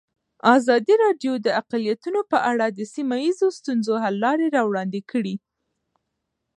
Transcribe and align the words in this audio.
ازادي 0.55 0.95
راډیو 1.03 1.33
د 1.45 1.47
اقلیتونه 1.61 2.19
په 2.31 2.37
اړه 2.51 2.65
د 2.69 2.79
سیمه 2.93 3.15
ییزو 3.25 3.47
ستونزو 3.59 3.93
حل 4.03 4.15
لارې 4.25 4.47
راوړاندې 4.57 5.01
کړې. 5.11 5.35